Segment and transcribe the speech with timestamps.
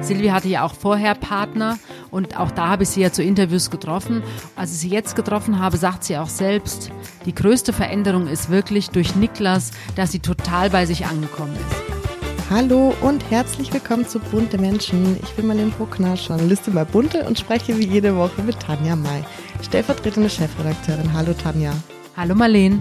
[0.00, 1.78] Silvi hatte ja auch vorher Partner
[2.10, 4.22] und auch da habe ich sie ja zu Interviews getroffen.
[4.56, 6.90] Als ich sie jetzt getroffen habe, sagt sie auch selbst,
[7.26, 12.50] die größte Veränderung ist wirklich durch Niklas, dass sie total bei sich angekommen ist.
[12.50, 15.18] Hallo und herzlich willkommen zu Bunte Menschen.
[15.22, 19.22] Ich bin Marlene Bruckner, Journalistin bei Bunte und spreche wie jede Woche mit Tanja May,
[19.62, 21.12] stellvertretende Chefredakteurin.
[21.12, 21.74] Hallo Tanja.
[22.16, 22.80] Hallo Marlene.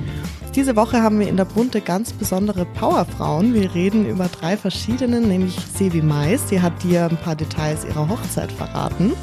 [0.55, 3.54] Diese Woche haben wir in der Bunte ganz besondere Powerfrauen.
[3.54, 6.50] Wir reden über drei verschiedene, nämlich Sevi Mais.
[6.50, 9.14] Sie hat dir ein paar Details ihrer Hochzeit verraten.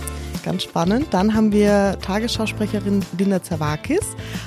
[0.45, 1.07] Ganz spannend.
[1.11, 4.05] Dann haben wir Tagesschausprecherin Linda Zerwakis,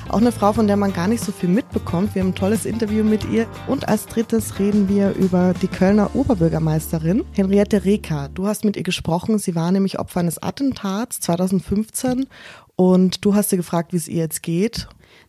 [0.08, 2.14] auch eine Frau, von der man gar nicht so viel mitbekommt.
[2.14, 3.48] Wir haben ein tolles Interview mit ihr.
[3.66, 8.30] Und als drittes reden wir über die Kölner Oberbürgermeisterin Henriette Reker.
[8.32, 9.38] Du hast mit ihr gesprochen.
[9.38, 12.28] Sie war nämlich Opfer eines Attentats 2015
[12.76, 14.88] und du hast sie gefragt, wie es ihr jetzt geht.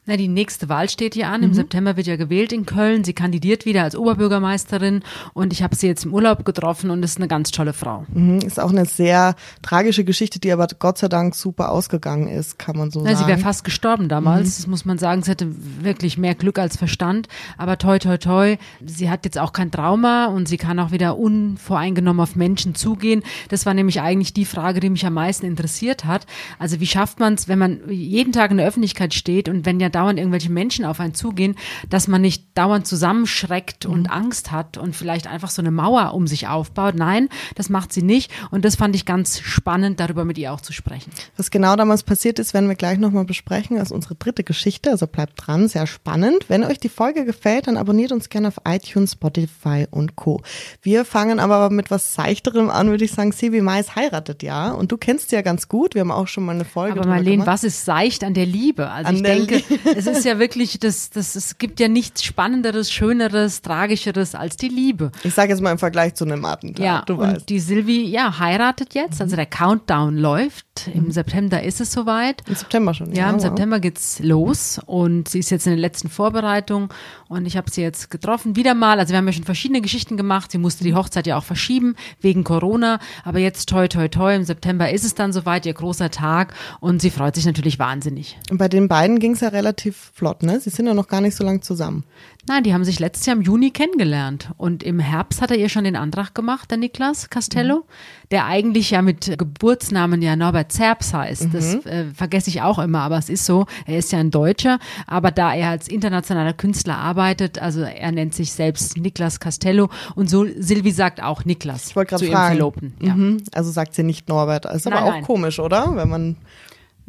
[0.09, 1.43] Na, die nächste Wahl steht hier an.
[1.43, 1.53] Im mhm.
[1.53, 3.03] September wird ja gewählt in Köln.
[3.03, 5.03] Sie kandidiert wieder als Oberbürgermeisterin
[5.35, 8.07] und ich habe sie jetzt im Urlaub getroffen und ist eine ganz tolle Frau.
[8.11, 8.39] Mhm.
[8.39, 12.75] Ist auch eine sehr tragische Geschichte, die aber Gott sei Dank super ausgegangen ist, kann
[12.75, 13.17] man so Na, sagen.
[13.19, 14.47] Sie wäre fast gestorben damals.
[14.47, 14.53] Mhm.
[14.57, 15.21] Das muss man sagen.
[15.21, 15.47] Sie hatte
[15.83, 17.27] wirklich mehr Glück als Verstand.
[17.59, 18.57] Aber toi, toi, toi.
[18.83, 23.21] Sie hat jetzt auch kein Trauma und sie kann auch wieder unvoreingenommen auf Menschen zugehen.
[23.49, 26.25] Das war nämlich eigentlich die Frage, die mich am meisten interessiert hat.
[26.57, 29.79] Also wie schafft man es, wenn man jeden Tag in der Öffentlichkeit steht und wenn
[29.79, 31.55] ja dauernd irgendwelche Menschen auf einen zugehen,
[31.89, 33.93] dass man nicht dauernd zusammenschreckt mhm.
[33.93, 36.95] und Angst hat und vielleicht einfach so eine Mauer um sich aufbaut.
[36.95, 38.31] Nein, das macht sie nicht.
[38.49, 41.11] Und das fand ich ganz spannend, darüber mit ihr auch zu sprechen.
[41.35, 43.75] Was genau damals passiert ist, werden wir gleich nochmal besprechen.
[43.75, 46.45] Das ist unsere dritte Geschichte, also bleibt dran, sehr spannend.
[46.47, 50.41] Wenn euch die Folge gefällt, dann abonniert uns gerne auf iTunes, Spotify und Co.
[50.81, 53.33] Wir fangen aber mit was Seichterem an, würde ich sagen.
[53.33, 55.93] Sibi Mais heiratet ja und du kennst sie ja ganz gut.
[55.93, 58.89] Wir haben auch schon mal eine Folge Aber Marlene, was ist seicht an der Liebe?
[58.89, 59.63] Also an ich denke,
[59.95, 64.69] es ist ja wirklich, das, das, es gibt ja nichts Spannenderes, Schöneres, Tragischeres als die
[64.69, 65.11] Liebe.
[65.23, 66.85] Ich sage jetzt mal im Vergleich zu einem Attentat.
[66.85, 67.49] Ja, du und weißt.
[67.49, 70.65] die Silvi, ja, heiratet jetzt, also der Countdown läuft.
[70.93, 71.11] Im mhm.
[71.11, 72.41] September ist es soweit.
[72.47, 73.11] Im September schon.
[73.11, 73.41] Ja, ja im wow.
[73.41, 76.93] September geht's los und sie ist jetzt in der letzten Vorbereitung
[77.29, 78.99] und ich habe sie jetzt getroffen, wieder mal.
[78.99, 80.51] Also wir haben ja schon verschiedene Geschichten gemacht.
[80.51, 84.43] Sie musste die Hochzeit ja auch verschieben wegen Corona, aber jetzt toi toi toi, im
[84.43, 88.37] September ist es dann soweit, ihr großer Tag und sie freut sich natürlich wahnsinnig.
[88.49, 90.59] Und bei den beiden ging es ja relativ flott, ne?
[90.59, 92.03] Sie sind ja noch gar nicht so lang zusammen.
[92.47, 94.49] Nein, die haben sich letztes Jahr im Juni kennengelernt.
[94.57, 98.29] Und im Herbst hat er ihr schon den Antrag gemacht, der Niklas Castello, mhm.
[98.31, 101.45] der eigentlich ja mit Geburtsnamen ja Norbert Zerbs heißt.
[101.45, 101.51] Mhm.
[101.51, 103.65] Das äh, vergesse ich auch immer, aber es ist so.
[103.85, 108.33] Er ist ja ein Deutscher, aber da er als internationaler Künstler arbeitet, also er nennt
[108.33, 112.55] sich selbst Niklas Castello und so Silvi sagt auch Niklas ich wollte gerade fragen.
[112.55, 112.93] Verlobten.
[113.01, 113.13] Ja.
[113.15, 113.43] Mhm.
[113.51, 114.65] Also sagt sie nicht Norbert.
[114.65, 115.23] Ist aber nein, auch nein.
[115.23, 115.95] komisch, oder?
[115.95, 116.35] Wenn man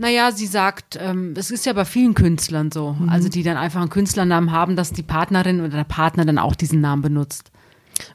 [0.01, 3.11] naja, sie sagt, ähm, es ist ja bei vielen Künstlern so, mhm.
[3.11, 6.55] also die dann einfach einen Künstlernamen haben, dass die Partnerin oder der Partner dann auch
[6.55, 7.51] diesen Namen benutzt.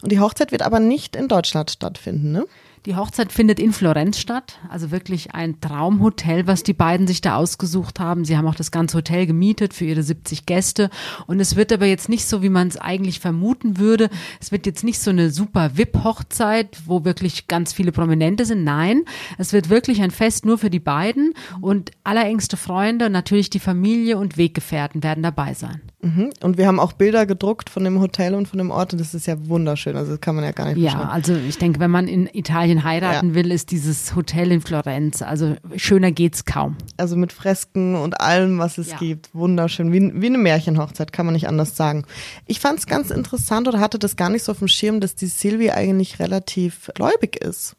[0.02, 2.46] Und die Hochzeit wird aber nicht in Deutschland stattfinden, ne?
[2.86, 7.36] Die Hochzeit findet in Florenz statt, also wirklich ein Traumhotel, was die beiden sich da
[7.36, 8.26] ausgesucht haben.
[8.26, 10.92] Sie haben auch das ganze Hotel gemietet für ihre 70 Gäste
[11.26, 14.12] und es wird aber jetzt nicht so, wie man es eigentlich vermuten würde.
[14.40, 18.64] Es wird jetzt nicht so eine super VIP-Hochzeit, wo wirklich ganz viele Prominente sind.
[18.64, 19.02] Nein,
[19.40, 23.60] es wird wirklich ein Fest nur für die beiden und allerengste Freunde und natürlich die
[23.60, 25.82] Familie und Weggefährten werden dabei sein.
[26.06, 26.30] Mhm.
[26.44, 29.16] Und wir haben auch Bilder gedruckt von dem Hotel und von dem Ort und das
[29.16, 29.96] ist ja wunderschön.
[29.96, 32.84] Also das kann man ja gar nicht Ja, also ich denke, wenn man in Italien
[32.84, 33.36] heiraten ja.
[33.36, 35.24] will, ist dieses Hotel in Florenz.
[35.24, 36.78] Also schöner geht's kaum.
[36.98, 38.98] Also mit Fresken und allem, was es ja.
[38.98, 39.34] gibt.
[39.34, 39.92] Wunderschön.
[39.92, 42.06] Wie, wie eine Märchenhochzeit, kann man nicht anders sagen.
[42.46, 45.16] Ich fand es ganz interessant oder hatte das gar nicht so auf dem Schirm, dass
[45.16, 47.76] die Silvi eigentlich relativ gläubig ist.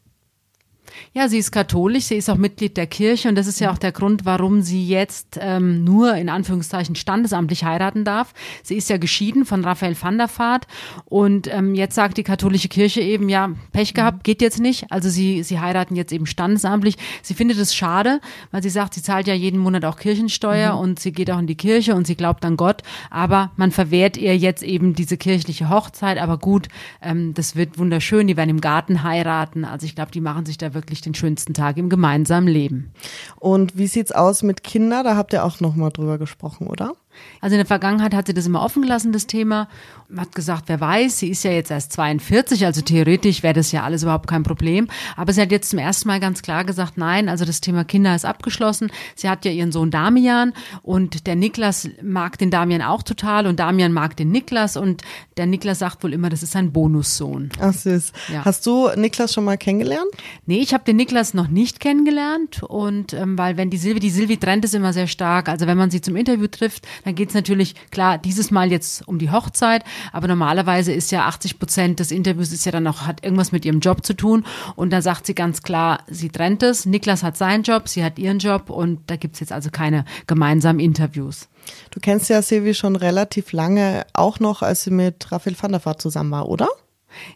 [1.13, 3.77] Ja, sie ist katholisch, sie ist auch Mitglied der Kirche und das ist ja auch
[3.77, 8.33] der Grund, warum sie jetzt ähm, nur in Anführungszeichen standesamtlich heiraten darf.
[8.63, 10.67] Sie ist ja geschieden von Raphael van der Vaart
[11.05, 14.91] und ähm, jetzt sagt die katholische Kirche eben, ja, Pech gehabt, geht jetzt nicht.
[14.91, 16.97] Also sie, sie heiraten jetzt eben standesamtlich.
[17.21, 18.19] Sie findet es schade,
[18.51, 20.79] weil sie sagt, sie zahlt ja jeden Monat auch Kirchensteuer mhm.
[20.79, 24.17] und sie geht auch in die Kirche und sie glaubt an Gott, aber man verwehrt
[24.17, 26.17] ihr jetzt eben diese kirchliche Hochzeit.
[26.17, 26.67] Aber gut,
[27.01, 29.65] ähm, das wird wunderschön, die werden im Garten heiraten.
[29.65, 32.93] Also ich glaube, die machen sich da wirklich wirklich den schönsten Tag im gemeinsamen Leben.
[33.39, 35.03] Und wie sieht's aus mit Kindern?
[35.03, 36.93] Da habt ihr auch noch mal drüber gesprochen, oder?
[37.41, 39.67] Also in der Vergangenheit hat sie das immer offen gelassen, das Thema.
[40.15, 43.83] Hat gesagt, wer weiß, sie ist ja jetzt erst 42, also theoretisch wäre das ja
[43.83, 44.87] alles überhaupt kein Problem.
[45.15, 48.15] Aber sie hat jetzt zum ersten Mal ganz klar gesagt, nein, also das Thema Kinder
[48.15, 48.91] ist abgeschlossen.
[49.15, 53.59] Sie hat ja ihren Sohn Damian und der Niklas mag den Damian auch total und
[53.59, 55.03] Damian mag den Niklas und
[55.35, 57.49] der Niklas sagt wohl immer, das ist sein Bonussohn.
[57.59, 58.13] Ach süß.
[58.31, 58.45] Ja.
[58.45, 60.09] Hast du Niklas schon mal kennengelernt?
[60.45, 64.09] Nee, ich habe den Niklas noch nicht kennengelernt und ähm, weil wenn die Silvi, die
[64.09, 67.33] Silvi trennt es immer sehr stark, also wenn man sie zum Interview trifft, Dann geht's
[67.33, 72.11] natürlich, klar, dieses Mal jetzt um die Hochzeit, aber normalerweise ist ja 80 Prozent des
[72.11, 74.45] Interviews ist ja dann auch, hat irgendwas mit ihrem Job zu tun.
[74.75, 76.85] Und da sagt sie ganz klar, sie trennt es.
[76.85, 80.81] Niklas hat seinen Job, sie hat ihren Job und da gibt's jetzt also keine gemeinsamen
[80.81, 81.47] Interviews.
[81.91, 85.85] Du kennst ja Silvi schon relativ lange, auch noch, als sie mit Raphael van der
[85.85, 86.67] Vaart zusammen war, oder?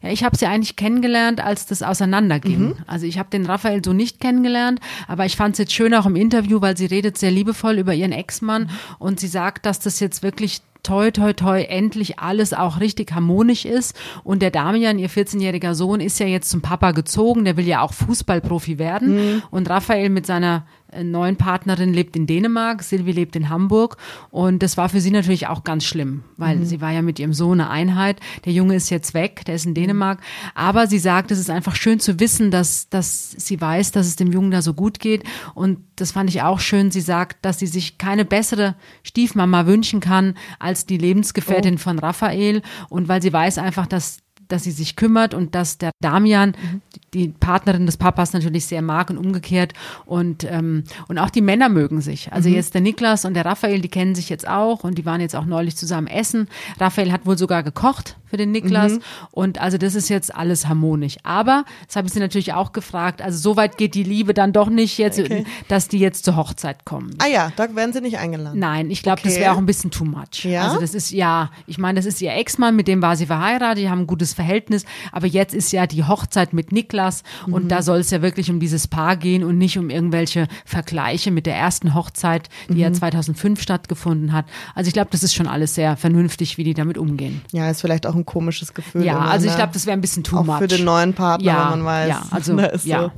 [0.01, 2.59] Ja, ich habe sie eigentlich kennengelernt, als das auseinanderging.
[2.59, 2.75] Mhm.
[2.87, 6.05] Also ich habe den Raphael so nicht kennengelernt, aber ich fand es jetzt schön auch
[6.05, 8.69] im Interview, weil sie redet sehr liebevoll über ihren Ex-Mann
[8.99, 13.65] und sie sagt, dass das jetzt wirklich toi, toi, toi, endlich alles auch richtig harmonisch
[13.65, 13.95] ist.
[14.23, 17.45] Und der Damian, ihr 14-jähriger Sohn, ist ja jetzt zum Papa gezogen.
[17.45, 19.15] Der will ja auch Fußballprofi werden.
[19.15, 19.43] Mhm.
[19.51, 23.97] Und Raphael mit seiner äh, neuen Partnerin lebt in Dänemark, Silvi lebt in Hamburg
[24.29, 26.65] und das war für sie natürlich auch ganz schlimm, weil mhm.
[26.65, 28.19] sie war ja mit ihrem Sohn eine Einheit.
[28.45, 30.19] Der Junge ist jetzt weg, der ist in Dänemark,
[30.53, 34.17] aber sie sagt, es ist einfach schön zu wissen, dass, dass sie weiß, dass es
[34.17, 35.23] dem Jungen da so gut geht
[35.55, 36.89] und das fand ich auch schön.
[36.89, 41.77] Sie sagt, dass sie sich keine bessere Stiefmama wünschen kann als die Lebensgefährtin oh.
[41.77, 44.17] von Raphael und weil sie weiß einfach, dass
[44.51, 46.81] dass sie sich kümmert und dass der Damian mhm.
[47.13, 49.73] die Partnerin des Papas natürlich sehr mag und umgekehrt
[50.05, 52.31] und ähm, und auch die Männer mögen sich.
[52.31, 52.55] Also mhm.
[52.55, 55.35] jetzt der Niklas und der Raphael, die kennen sich jetzt auch und die waren jetzt
[55.35, 56.47] auch neulich zusammen essen.
[56.79, 59.01] Raphael hat wohl sogar gekocht für den Niklas mhm.
[59.31, 61.17] und also das ist jetzt alles harmonisch.
[61.23, 63.21] Aber das habe ich sie natürlich auch gefragt.
[63.21, 65.45] Also so weit geht die Liebe dann doch nicht jetzt, okay.
[65.67, 67.11] dass die jetzt zur Hochzeit kommen.
[67.19, 68.57] Ah ja, da werden sie nicht eingeladen.
[68.57, 69.29] Nein, ich glaube, okay.
[69.29, 70.45] das wäre auch ein bisschen too much.
[70.45, 70.63] Ja?
[70.63, 73.83] Also das ist ja, ich meine, das ist ihr Ex-Mann, mit dem war sie verheiratet,
[73.83, 77.53] die haben ein gutes Verhältnis, aber jetzt ist ja die Hochzeit mit Niklas mhm.
[77.53, 81.29] und da soll es ja wirklich um dieses Paar gehen und nicht um irgendwelche Vergleiche
[81.29, 82.79] mit der ersten Hochzeit, die mhm.
[82.79, 84.45] ja 2005 stattgefunden hat.
[84.73, 87.41] Also ich glaube, das ist schon alles sehr vernünftig, wie die damit umgehen.
[87.51, 89.05] Ja, ist vielleicht auch ein komisches Gefühl.
[89.05, 90.57] Ja, also ich glaube, das wäre ein bisschen too auch much.
[90.57, 92.09] für den neuen Partner, ja, wenn man weiß.
[92.09, 93.01] Ja, also ja.
[93.03, 93.11] So.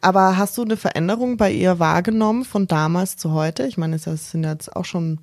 [0.00, 3.66] Aber hast du eine Veränderung bei ihr wahrgenommen von damals zu heute?
[3.66, 5.18] Ich meine, es sind jetzt auch schon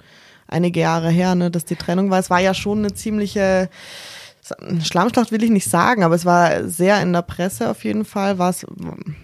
[0.47, 2.19] einige Jahre her, ne, dass die Trennung war.
[2.19, 3.69] Es war ja schon eine ziemliche
[4.84, 8.40] Schlammschlacht will ich nicht sagen, aber es war sehr in der Presse auf jeden Fall,
[8.40, 8.66] was,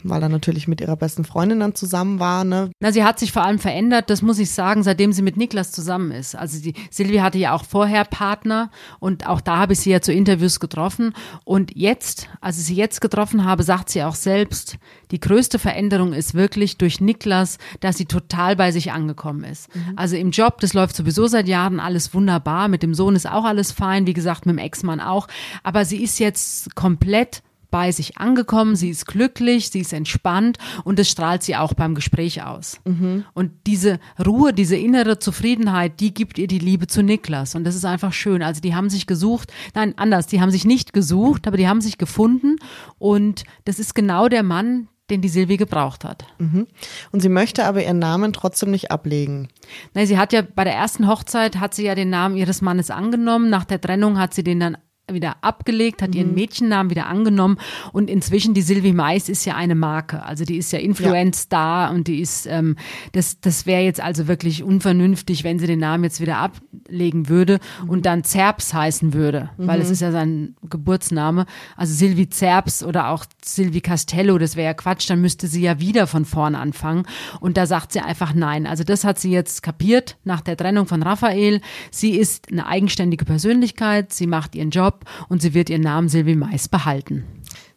[0.03, 2.45] weil er natürlich mit ihrer besten Freundin dann zusammen war.
[2.45, 2.71] Ne?
[2.79, 5.71] Na, sie hat sich vor allem verändert, das muss ich sagen, seitdem sie mit Niklas
[5.71, 6.35] zusammen ist.
[6.35, 10.01] Also die Silvia hatte ja auch vorher Partner und auch da habe ich sie ja
[10.01, 11.13] zu Interviews getroffen.
[11.43, 14.77] Und jetzt, als ich sie jetzt getroffen habe, sagt sie auch selbst,
[15.11, 19.73] die größte Veränderung ist wirklich durch Niklas, dass sie total bei sich angekommen ist.
[19.75, 19.93] Mhm.
[19.95, 22.67] Also im Job, das läuft sowieso seit Jahren alles wunderbar.
[22.67, 25.27] Mit dem Sohn ist auch alles fein, wie gesagt, mit dem Ex-Mann auch.
[25.63, 27.41] Aber sie ist jetzt komplett
[27.71, 31.95] bei sich angekommen, sie ist glücklich, sie ist entspannt und das strahlt sie auch beim
[31.95, 32.79] Gespräch aus.
[32.85, 33.25] Mhm.
[33.33, 37.75] Und diese Ruhe, diese innere Zufriedenheit, die gibt ihr die Liebe zu Niklas und das
[37.75, 38.41] ist einfach schön.
[38.41, 41.81] Also die haben sich gesucht, nein, anders, die haben sich nicht gesucht, aber die haben
[41.81, 42.55] sich gefunden
[42.97, 46.25] und das ist genau der Mann, den die Silvi gebraucht hat.
[46.37, 46.67] Mhm.
[47.11, 49.47] Und sie möchte aber ihren Namen trotzdem nicht ablegen.
[49.93, 52.91] Nein, sie hat ja bei der ersten Hochzeit hat sie ja den Namen ihres Mannes
[52.91, 53.49] angenommen.
[53.49, 54.77] Nach der Trennung hat sie den dann
[55.13, 56.17] wieder abgelegt, hat mhm.
[56.17, 57.57] ihren Mädchennamen wieder angenommen.
[57.91, 61.95] Und inzwischen die Sylvie Mais ist ja eine Marke, also die ist ja Influence-Star ja.
[61.95, 62.75] und die ist, ähm,
[63.13, 67.59] das, das wäre jetzt also wirklich unvernünftig, wenn sie den Namen jetzt wieder ablegen würde
[67.83, 67.89] mhm.
[67.89, 69.67] und dann Zerbs heißen würde, mhm.
[69.67, 71.45] weil es ist ja sein Geburtsname,
[71.75, 75.79] also Sylvie Zerbs oder auch Sylvie Castello, das wäre ja Quatsch, dann müsste sie ja
[75.79, 77.03] wieder von vorn anfangen.
[77.39, 80.87] Und da sagt sie einfach nein, also das hat sie jetzt kapiert nach der Trennung
[80.87, 81.61] von Raphael,
[81.91, 86.35] sie ist eine eigenständige Persönlichkeit, sie macht ihren Job, und sie wird ihren Namen Silvi
[86.35, 87.23] Mais behalten.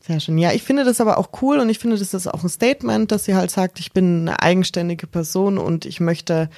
[0.00, 0.36] Sehr schön.
[0.38, 3.12] Ja, ich finde das aber auch cool und ich finde, das ist auch ein Statement,
[3.12, 6.50] dass sie halt sagt, ich bin eine eigenständige Person und ich möchte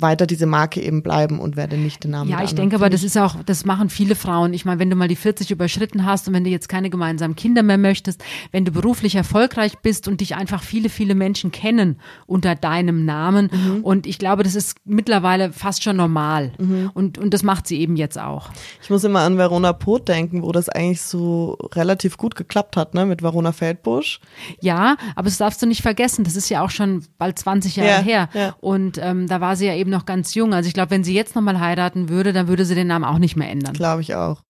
[0.00, 2.30] weiter diese Marke eben bleiben und werde nicht den Namen.
[2.30, 4.52] Ja, ich denke aber, das ist auch, das machen viele Frauen.
[4.54, 7.36] Ich meine, wenn du mal die 40 überschritten hast und wenn du jetzt keine gemeinsamen
[7.36, 8.22] Kinder mehr möchtest,
[8.52, 13.50] wenn du beruflich erfolgreich bist und dich einfach viele, viele Menschen kennen unter deinem Namen.
[13.52, 13.84] Mhm.
[13.84, 16.52] Und ich glaube, das ist mittlerweile fast schon normal.
[16.58, 16.90] Mhm.
[16.94, 18.50] Und, und das macht sie eben jetzt auch.
[18.82, 22.94] Ich muss immer an Verona Poth denken, wo das eigentlich so relativ gut geklappt hat,
[22.94, 24.20] ne, mit Verona Feldbusch.
[24.60, 26.24] Ja, aber das darfst du nicht vergessen.
[26.24, 28.28] Das ist ja auch schon bald 20 Jahre ja, her.
[28.34, 28.56] Ja.
[28.60, 30.52] Und ähm, da war sie ja eben eben noch ganz jung.
[30.52, 33.18] Also ich glaube, wenn sie jetzt nochmal heiraten würde, dann würde sie den Namen auch
[33.18, 33.74] nicht mehr ändern.
[33.74, 34.42] Glaube ich auch.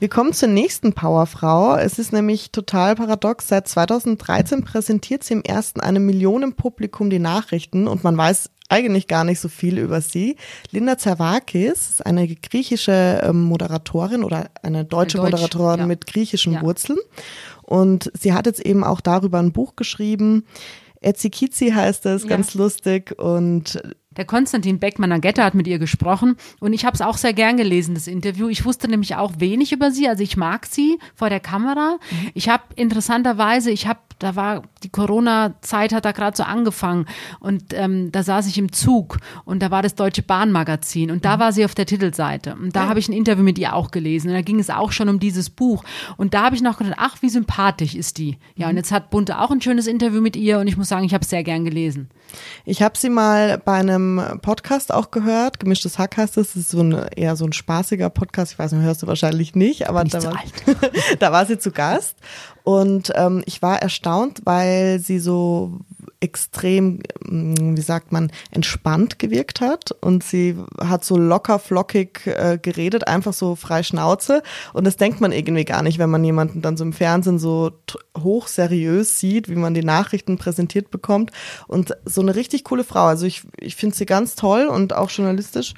[0.00, 1.76] Wir kommen zur nächsten Powerfrau.
[1.76, 3.48] Es ist nämlich total paradox.
[3.48, 9.24] Seit 2013 präsentiert sie im ersten einem Millionenpublikum die Nachrichten und man weiß eigentlich gar
[9.24, 10.36] nicht so viel über sie.
[10.70, 15.86] Linda Zervakis ist eine griechische ähm, Moderatorin oder eine deutsche Deutsch, Moderatorin ja.
[15.86, 16.62] mit griechischen ja.
[16.62, 16.98] Wurzeln.
[17.62, 20.44] Und sie hat jetzt eben auch darüber ein Buch geschrieben.
[21.00, 22.28] Etzikizi heißt es, ja.
[22.28, 23.18] ganz lustig.
[23.18, 23.82] Und
[24.18, 27.94] Der Konstantin Beckmann-Agetta hat mit ihr gesprochen und ich habe es auch sehr gern gelesen,
[27.94, 28.48] das Interview.
[28.48, 31.98] Ich wusste nämlich auch wenig über sie, also ich mag sie vor der Kamera.
[32.10, 32.30] Mhm.
[32.34, 37.06] Ich habe interessanterweise, ich habe da war die Corona-Zeit hat da gerade so angefangen
[37.38, 41.36] und ähm, da saß ich im Zug und da war das Deutsche Bahnmagazin und da
[41.36, 41.40] mhm.
[41.40, 44.30] war sie auf der Titelseite und da habe ich ein Interview mit ihr auch gelesen
[44.30, 45.84] und da ging es auch schon um dieses Buch
[46.16, 48.38] und da habe ich noch gedacht, ach wie sympathisch ist die.
[48.56, 48.70] Ja mhm.
[48.70, 51.14] und jetzt hat Bunte auch ein schönes Interview mit ihr und ich muss sagen, ich
[51.14, 52.08] habe es sehr gern gelesen.
[52.64, 54.07] Ich habe sie mal bei einem
[54.42, 58.10] Podcast auch gehört, gemischtes Hack heißt es, das ist so ein eher so ein spaßiger
[58.10, 60.38] Podcast, ich weiß nicht, hörst du wahrscheinlich nicht, aber da war,
[61.18, 62.16] da war sie zu Gast.
[62.64, 65.80] Und ähm, ich war erstaunt, weil sie so
[66.20, 72.58] extrem, mm, wie sagt man, entspannt gewirkt hat und sie hat so locker flockig äh,
[72.60, 76.62] geredet, einfach so frei Schnauze und das denkt man irgendwie gar nicht, wenn man jemanden
[76.62, 77.72] dann so im Fernsehen so
[78.16, 81.30] hoch seriös sieht, wie man die Nachrichten präsentiert bekommt
[81.68, 83.04] und so eine richtig coole Frau.
[83.04, 85.74] Also ich, ich finde sie ganz toll und auch journalistisch.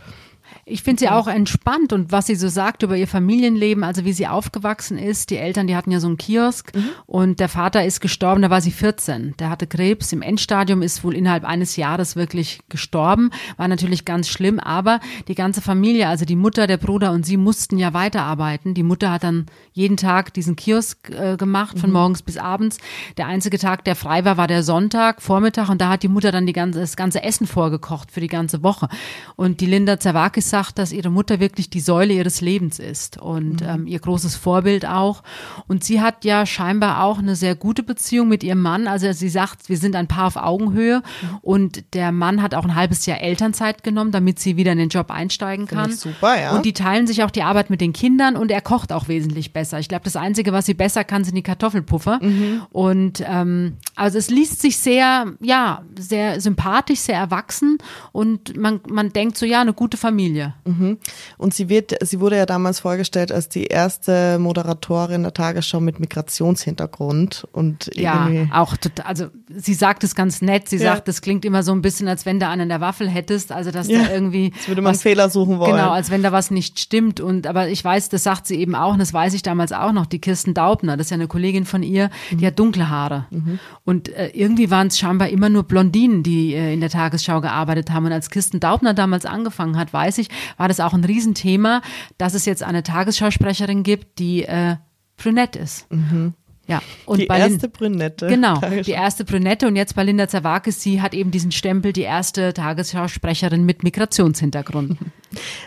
[0.64, 4.12] Ich finde sie auch entspannt und was sie so sagt über ihr Familienleben, also wie
[4.12, 5.30] sie aufgewachsen ist.
[5.30, 6.90] Die Eltern, die hatten ja so einen Kiosk mhm.
[7.06, 9.34] und der Vater ist gestorben, da war sie 14.
[9.38, 13.30] Der hatte Krebs im Endstadium, ist wohl innerhalb eines Jahres wirklich gestorben.
[13.56, 17.36] War natürlich ganz schlimm, aber die ganze Familie, also die Mutter, der Bruder und sie
[17.36, 18.74] mussten ja weiterarbeiten.
[18.74, 21.94] Die Mutter hat dann jeden Tag diesen Kiosk äh, gemacht, von mhm.
[21.94, 22.78] morgens bis abends.
[23.16, 26.32] Der einzige Tag, der frei war, war der Sonntag, Vormittag und da hat die Mutter
[26.32, 28.88] dann die ganze, das ganze Essen vorgekocht für die ganze Woche.
[29.36, 33.18] Und die Linda Zerwakis sagt, sagt, dass ihre Mutter wirklich die Säule ihres Lebens ist
[33.18, 33.68] und mhm.
[33.68, 35.22] ähm, ihr großes Vorbild auch.
[35.66, 38.86] Und sie hat ja scheinbar auch eine sehr gute Beziehung mit ihrem Mann.
[38.86, 41.38] Also sie sagt, wir sind ein Paar auf Augenhöhe mhm.
[41.42, 44.88] und der Mann hat auch ein halbes Jahr Elternzeit genommen, damit sie wieder in den
[44.88, 45.92] Job einsteigen kann.
[45.92, 46.52] Super, ja.
[46.52, 49.52] Und die teilen sich auch die Arbeit mit den Kindern und er kocht auch wesentlich
[49.52, 49.78] besser.
[49.78, 52.20] Ich glaube, das Einzige, was sie besser kann, sind die Kartoffelpuffer.
[52.22, 52.62] Mhm.
[52.70, 57.78] Und ähm, also es liest sich sehr, ja, sehr sympathisch, sehr erwachsen
[58.12, 60.20] und man, man denkt so, ja, eine gute Familie.
[60.64, 60.98] Mhm.
[61.38, 66.00] Und sie wird, sie wurde ja damals vorgestellt als die erste Moderatorin der Tagesschau mit
[66.00, 70.68] Migrationshintergrund und ja, auch total, also sie sagt es ganz nett.
[70.68, 70.94] Sie ja.
[70.94, 73.52] sagt, es klingt immer so ein bisschen, als wenn du einen in der Waffel hättest,
[73.52, 74.02] also dass ja.
[74.02, 74.52] da irgendwie.
[74.56, 75.72] Als würde man was, Fehler suchen wollen.
[75.72, 77.20] Genau, als wenn da was nicht stimmt.
[77.20, 79.92] Und aber ich weiß, das sagt sie eben auch, und das weiß ich damals auch
[79.92, 82.38] noch, die Kirsten Daubner, das ist ja eine Kollegin von ihr, mhm.
[82.38, 83.26] die hat dunkle Haare.
[83.30, 83.58] Mhm.
[83.84, 87.90] Und äh, irgendwie waren es scheinbar immer nur Blondinen, die äh, in der Tagesschau gearbeitet
[87.90, 88.06] haben.
[88.06, 90.19] Und als Kirsten Daubner damals angefangen hat, weiß ich,
[90.56, 91.82] war das auch ein Riesenthema,
[92.18, 94.76] dass es jetzt eine Tagesschausprecherin gibt, die äh,
[95.16, 95.90] brünett ist.
[95.90, 96.34] Mhm.
[96.66, 98.28] Ja, und die erste Brünette.
[98.28, 102.02] Genau, die erste Brünette und jetzt bei Linda Zerwakis, sie hat eben diesen Stempel, die
[102.02, 104.96] erste Tagesschausprecherin mit Migrationshintergrund.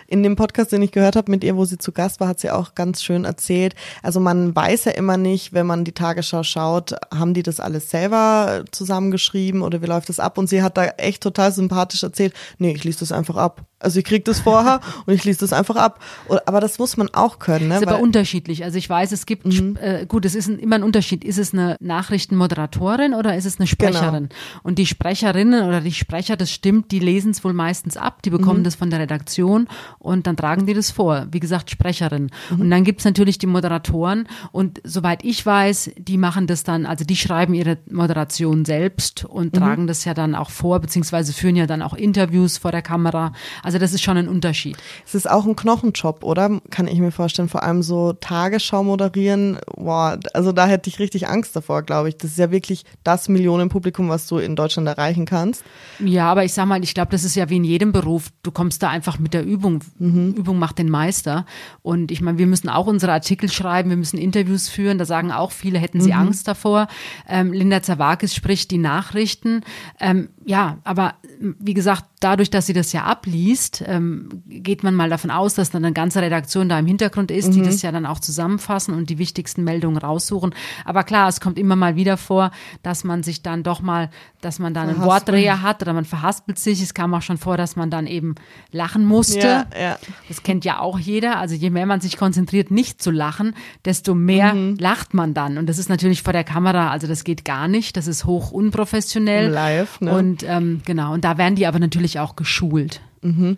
[0.07, 2.39] In dem Podcast, den ich gehört habe mit ihr, wo sie zu Gast war, hat
[2.39, 3.75] sie auch ganz schön erzählt.
[4.01, 7.89] Also man weiß ja immer nicht, wenn man die Tagesschau schaut, haben die das alles
[7.89, 10.37] selber zusammengeschrieben oder wie läuft das ab?
[10.37, 13.65] Und sie hat da echt total sympathisch erzählt, nee, ich lese das einfach ab.
[13.79, 15.99] Also ich krieg das vorher und ich lese das einfach ab.
[16.45, 17.67] Aber das muss man auch können.
[17.67, 17.75] Ne?
[17.75, 18.63] Ist aber Weil, unterschiedlich.
[18.63, 19.77] Also ich weiß, es gibt, mhm.
[19.81, 21.23] äh, gut, es ist ein, immer ein Unterschied.
[21.23, 23.91] Ist es eine Nachrichtenmoderatorin oder ist es eine genau.
[23.91, 24.29] Sprecherin?
[24.29, 24.41] Genau.
[24.63, 28.21] Und die Sprecherinnen oder die Sprecher, das stimmt, die lesen es wohl meistens ab.
[28.23, 28.63] Die bekommen mhm.
[28.63, 29.67] das von der Redaktion Moderation
[29.99, 31.27] und dann tragen die das vor.
[31.31, 32.29] Wie gesagt, Sprecherin.
[32.49, 32.61] Mhm.
[32.61, 37.05] Und dann gibt's natürlich die Moderatoren und soweit ich weiß, die machen das dann, also
[37.05, 39.59] die schreiben ihre Moderation selbst und mhm.
[39.59, 43.33] tragen das ja dann auch vor, beziehungsweise führen ja dann auch Interviews vor der Kamera.
[43.63, 44.77] Also das ist schon ein Unterschied.
[45.05, 46.59] Es ist auch ein Knochenjob, oder?
[46.69, 47.49] Kann ich mir vorstellen.
[47.49, 52.17] Vor allem so Tagesschau moderieren, boah, also da hätte ich richtig Angst davor, glaube ich.
[52.17, 55.63] Das ist ja wirklich das Millionenpublikum, was du in Deutschland erreichen kannst.
[55.99, 58.29] Ja, aber ich sag mal, ich glaube, das ist ja wie in jedem Beruf.
[58.43, 59.81] Du kommst da einfach mit der Übung.
[59.99, 60.33] Mhm.
[60.33, 61.45] Übung macht den Meister.
[61.81, 64.97] Und ich meine, wir müssen auch unsere Artikel schreiben, wir müssen Interviews führen.
[64.97, 66.19] Da sagen auch viele, hätten sie mhm.
[66.19, 66.87] Angst davor.
[67.27, 69.61] Ähm, Linda Zawakis spricht die Nachrichten.
[69.99, 75.09] Ähm, ja, aber wie gesagt, dadurch, dass sie das ja abliest, ähm, geht man mal
[75.09, 77.51] davon aus, dass dann eine ganze Redaktion da im Hintergrund ist, mhm.
[77.53, 80.53] die das ja dann auch zusammenfassen und die wichtigsten Meldungen raussuchen.
[80.85, 84.09] Aber klar, es kommt immer mal wieder vor, dass man sich dann doch mal,
[84.41, 86.81] dass man dann einen Wortdreher hat oder man verhaspelt sich.
[86.81, 88.35] Es kam auch schon vor, dass man dann eben
[88.71, 89.47] lachen musste.
[89.47, 89.99] Ja, ja.
[90.27, 91.37] Das kennt ja auch jeder.
[91.37, 94.75] Also je mehr man sich konzentriert, nicht zu lachen, desto mehr mhm.
[94.79, 95.57] lacht man dann.
[95.57, 97.97] Und das ist natürlich vor der Kamera, also das geht gar nicht.
[97.97, 99.49] Das ist hoch unprofessionell.
[99.49, 100.15] Live, ne?
[100.17, 103.01] Und ähm, genau, und da werden die aber natürlich auch geschult.
[103.23, 103.57] Mhm.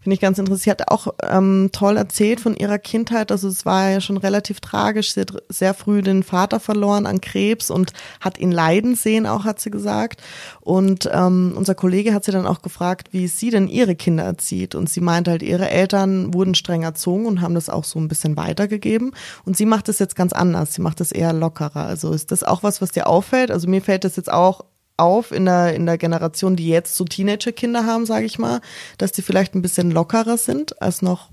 [0.00, 0.62] Finde ich ganz interessant.
[0.62, 3.32] Sie hat auch ähm, toll erzählt von ihrer Kindheit.
[3.32, 5.14] Also es war ja schon relativ tragisch.
[5.14, 9.44] Sie hat sehr früh den Vater verloren an Krebs und hat ihn leiden sehen, auch
[9.44, 10.22] hat sie gesagt.
[10.60, 14.74] Und ähm, unser Kollege hat sie dann auch gefragt, wie sie denn ihre Kinder erzieht.
[14.74, 18.08] Und sie meinte halt, ihre Eltern wurden streng erzogen und haben das auch so ein
[18.08, 19.12] bisschen weitergegeben.
[19.44, 20.74] Und sie macht das jetzt ganz anders.
[20.74, 21.86] Sie macht das eher lockerer.
[21.86, 23.50] Also ist das auch was, was dir auffällt?
[23.50, 24.64] Also mir fällt das jetzt auch
[24.96, 28.60] auf in der, in der Generation, die jetzt so Teenager-Kinder haben, sage ich mal,
[28.98, 31.30] dass die vielleicht ein bisschen lockerer sind als noch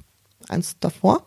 [0.49, 1.23] eins davor?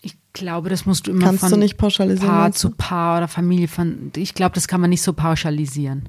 [0.00, 3.28] Ich glaube, das musst du immer Kannst von du nicht pauschalisieren, Paar zu Paar oder
[3.28, 4.12] Familie von.
[4.16, 6.08] Ich glaube, das kann man nicht so pauschalisieren.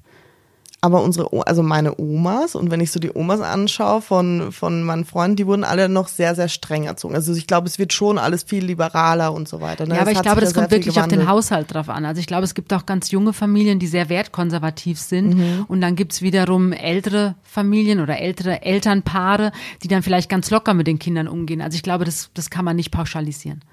[0.82, 4.84] Aber unsere, O- also meine Omas und wenn ich so die Omas anschaue von, von
[4.84, 7.16] meinen Freunden, die wurden alle noch sehr, sehr streng erzogen.
[7.16, 9.86] Also ich glaube, es wird schon alles viel liberaler und so weiter.
[9.86, 9.96] Ne?
[9.96, 11.30] Ja, aber Es ich glaube, das da kommt wirklich auf den gewandelt.
[11.30, 12.06] Haushalt drauf an.
[12.06, 15.36] Also ich glaube, es gibt auch ganz junge Familien, die sehr wertkonservativ sind.
[15.36, 15.66] Mhm.
[15.68, 19.52] Und dann gibt's wiederum ältere Familien oder ältere Elternpaare,
[19.84, 21.62] die dann vielleicht ganz locker mit den Kindern umgehen.
[21.62, 23.64] Also ich glaube, das, das kann man nicht pauschalisieren.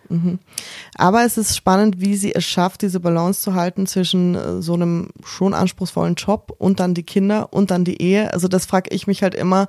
[0.96, 4.74] Aber es ist spannend, wie sie es schafft, diese Balance zu halten zwischen äh, so
[4.74, 8.32] einem schon anspruchsvollen Job und dann die Kinder und dann die Ehe.
[8.32, 9.68] Also das frage ich mich halt immer,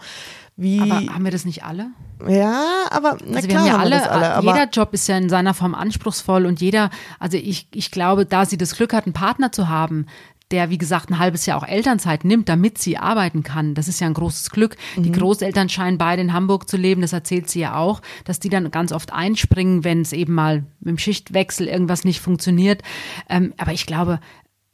[0.56, 0.82] wie.
[0.82, 1.92] Aber haben wir das nicht alle?
[2.28, 4.46] ja, aber na Also wir klar haben ja wir alle, alle.
[4.48, 8.46] Jeder Job ist ja in seiner Form anspruchsvoll und jeder, also ich, ich glaube, da
[8.46, 10.08] sie das Glück hat, einen Partner zu haben,
[10.52, 13.76] der, wie gesagt, ein halbes Jahr auch Elternzeit nimmt, damit sie arbeiten kann.
[13.76, 14.78] Das ist ja ein großes Glück.
[14.96, 18.50] Die Großeltern scheinen beide in Hamburg zu leben, das erzählt sie ja auch, dass die
[18.50, 22.82] dann ganz oft einspringen, wenn es eben mal mit dem Schichtwechsel irgendwas nicht funktioniert.
[23.30, 24.20] Ähm, aber ich glaube,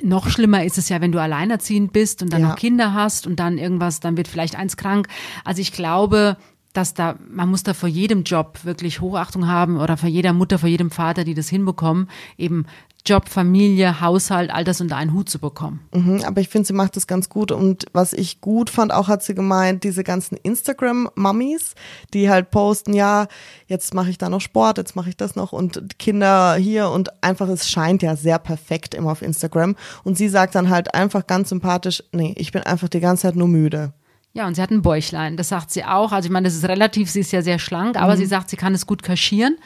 [0.02, 2.48] noch schlimmer ist es ja, wenn du alleinerziehend bist und dann Ja.
[2.50, 5.08] noch Kinder hast und dann irgendwas, dann wird vielleicht eins krank.
[5.44, 6.38] Also ich glaube,
[6.74, 10.58] dass da, man muss da vor jedem Job wirklich Hochachtung haben oder vor jeder Mutter,
[10.58, 12.66] vor jedem Vater, die das hinbekommen, eben
[13.06, 15.82] Job, Familie, Haushalt, all das unter einen Hut zu bekommen.
[15.94, 17.52] Mhm, aber ich finde, sie macht das ganz gut.
[17.52, 21.76] Und was ich gut fand, auch hat sie gemeint, diese ganzen Instagram-Mummies,
[22.14, 23.28] die halt posten, ja,
[23.68, 27.22] jetzt mache ich da noch Sport, jetzt mache ich das noch und Kinder hier und
[27.22, 29.76] einfach, es scheint ja sehr perfekt immer auf Instagram.
[30.06, 33.36] Und sie sagt dann halt einfach ganz sympathisch, nee, ich bin einfach die ganze Zeit
[33.36, 33.92] nur müde.
[34.36, 36.12] Ja, und sie hat ein Bäuchlein, das sagt sie auch.
[36.12, 38.58] Also ich meine, das ist relativ, sie ist ja sehr schlank, aber sie sagt, sie
[38.58, 39.58] kann es gut kaschieren.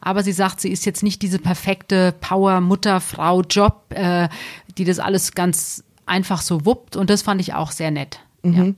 [0.00, 4.30] Aber sie sagt, sie ist jetzt nicht diese perfekte Power, Mutter, Frau, Job, äh,
[4.78, 6.96] die das alles ganz einfach so wuppt.
[6.96, 8.20] Und das fand ich auch sehr nett.
[8.42, 8.68] Ja.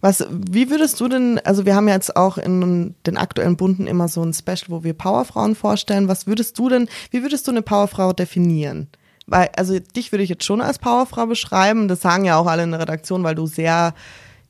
[0.00, 3.86] Was, wie würdest du denn, also wir haben ja jetzt auch in den aktuellen Bunden
[3.86, 6.08] immer so ein Special, wo wir Powerfrauen vorstellen.
[6.08, 8.88] Was würdest du denn, wie würdest du eine Powerfrau definieren?
[9.28, 11.86] Weil, also dich würde ich jetzt schon als Powerfrau beschreiben.
[11.86, 13.94] Das sagen ja auch alle in der Redaktion, weil du sehr,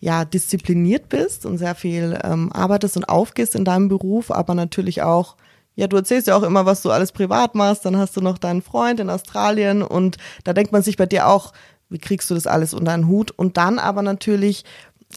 [0.00, 5.02] ja, diszipliniert bist und sehr viel ähm, arbeitest und aufgehst in deinem Beruf, aber natürlich
[5.02, 5.36] auch
[5.78, 8.38] ja, du erzählst ja auch immer, was du alles privat machst, dann hast du noch
[8.38, 11.52] deinen Freund in Australien und da denkt man sich bei dir auch,
[11.88, 13.30] wie kriegst du das alles unter einen Hut?
[13.30, 14.64] Und dann aber natürlich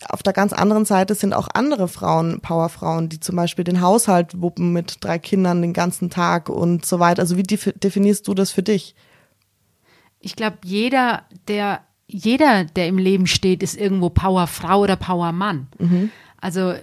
[0.10, 4.40] auf der ganz anderen Seite sind auch andere Frauen, Powerfrauen, die zum Beispiel den Haushalt
[4.40, 7.24] wuppen mit drei Kindern den ganzen Tag und so weiter.
[7.24, 8.94] Also wie defi- definierst du das für dich?
[10.20, 15.68] Ich glaube, jeder, der, jeder, der im Leben steht, ist irgendwo Powerfrau oder Powermann.
[16.40, 16.74] Also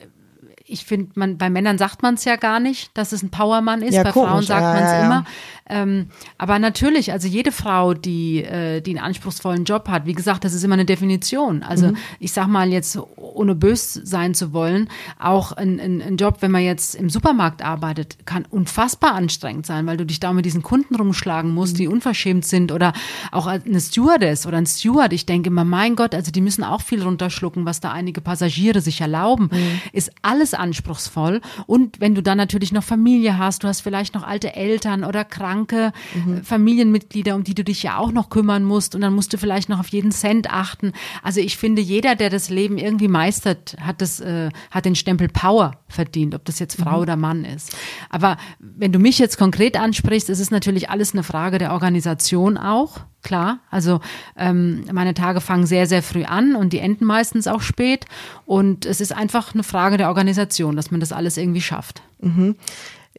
[0.65, 3.83] ich finde, man bei Männern sagt man es ja gar nicht, dass es ein Powermann
[3.83, 3.95] ist.
[3.95, 4.31] Ja, bei komisch.
[4.31, 5.07] Frauen sagt man es ja, ja.
[5.07, 5.25] immer.
[5.69, 6.07] Ähm,
[6.39, 10.55] aber natürlich, also jede Frau, die, äh, die einen anspruchsvollen Job hat, wie gesagt, das
[10.55, 11.63] ist immer eine Definition.
[11.63, 11.97] Also Mhm.
[12.21, 16.51] ich sag mal jetzt, ohne bös sein zu wollen, auch ein, ein, ein Job, wenn
[16.51, 20.63] man jetzt im Supermarkt arbeitet, kann unfassbar anstrengend sein, weil du dich da mit diesen
[20.63, 21.79] Kunden rumschlagen musst, Mhm.
[21.79, 22.93] die unverschämt sind oder
[23.31, 25.13] auch eine Stewardess oder ein Steward.
[25.13, 28.81] Ich denke immer, mein Gott, also die müssen auch viel runterschlucken, was da einige Passagiere
[28.81, 29.51] sich erlauben.
[29.53, 29.81] Mhm.
[29.93, 31.41] Ist alles anspruchsvoll.
[31.67, 35.25] Und wenn du dann natürlich noch Familie hast, du hast vielleicht noch alte Eltern oder
[35.25, 36.39] kranke Mhm.
[36.39, 39.39] äh, Familienmitglieder, um die du dich ja auch noch kümmern musst und dann musst du
[39.39, 40.93] vielleicht noch auf jeden Cent achten.
[41.23, 45.29] Also ich finde, jeder, der das Leben irgendwie meistert, hat das, äh, hat den Stempel
[45.29, 46.83] Power verdient, ob das jetzt Mhm.
[46.85, 47.77] Frau oder Mann ist.
[48.11, 52.57] Aber wenn du mich jetzt konkret ansprichst, ist es natürlich alles eine Frage der Organisation
[52.59, 53.01] auch.
[53.23, 54.01] Klar, also
[54.37, 58.05] ähm, meine Tage fangen sehr, sehr früh an und die enden meistens auch spät.
[58.47, 62.03] Und es ist einfach eine Frage der Organisation, dass man das alles irgendwie schafft.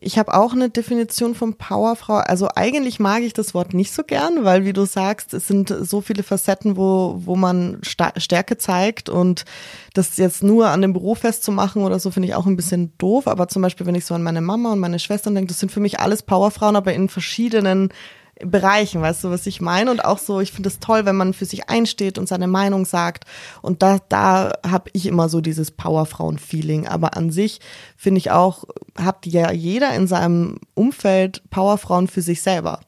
[0.02, 2.16] Ich habe auch eine Definition von Powerfrau.
[2.16, 5.76] Also eigentlich mag ich das Wort nicht so gern, weil wie du sagst, es sind
[5.82, 9.44] so viele Facetten, wo, wo man Stärke zeigt und
[9.94, 13.28] das jetzt nur an dem Beruf festzumachen oder so finde ich auch ein bisschen doof.
[13.28, 15.72] Aber zum Beispiel, wenn ich so an meine Mama und meine Schwestern denke, das sind
[15.72, 17.90] für mich alles Powerfrauen, aber in verschiedenen
[18.44, 19.92] Bereichen, weißt du, was ich meine?
[19.92, 22.86] Und auch so, ich finde es toll, wenn man für sich einsteht und seine Meinung
[22.86, 23.26] sagt.
[23.62, 26.88] Und da, da habe ich immer so dieses Powerfrauen-Feeling.
[26.88, 27.60] Aber an sich
[27.98, 28.64] finde ich auch,
[28.98, 32.82] hat ja jeder in seinem Umfeld Powerfrauen für sich selber.